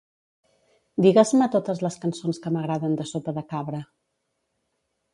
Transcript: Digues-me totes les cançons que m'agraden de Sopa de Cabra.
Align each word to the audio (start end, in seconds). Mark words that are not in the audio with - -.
Digues-me 1.07 1.49
totes 1.57 1.83
les 1.87 1.99
cançons 2.07 2.41
que 2.47 2.55
m'agraden 2.57 2.99
de 3.03 3.09
Sopa 3.13 3.39
de 3.39 3.47
Cabra. 3.55 3.87